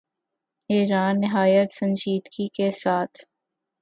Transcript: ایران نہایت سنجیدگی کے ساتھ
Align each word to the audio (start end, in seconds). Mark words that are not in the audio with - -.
ایران 0.69 1.19
نہایت 1.19 1.73
سنجیدگی 1.73 2.47
کے 2.53 2.71
ساتھ 2.71 3.23